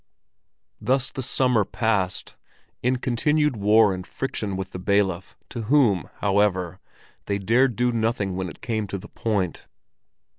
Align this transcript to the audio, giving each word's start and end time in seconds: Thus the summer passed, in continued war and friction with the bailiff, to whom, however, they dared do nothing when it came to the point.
Thus 0.81 1.11
the 1.11 1.21
summer 1.21 1.63
passed, 1.63 2.35
in 2.81 2.95
continued 2.95 3.55
war 3.55 3.93
and 3.93 4.07
friction 4.07 4.57
with 4.57 4.71
the 4.71 4.79
bailiff, 4.79 5.37
to 5.49 5.61
whom, 5.69 6.09
however, 6.21 6.79
they 7.27 7.37
dared 7.37 7.75
do 7.75 7.91
nothing 7.91 8.35
when 8.35 8.49
it 8.49 8.61
came 8.61 8.87
to 8.87 8.97
the 8.97 9.09
point. 9.09 9.67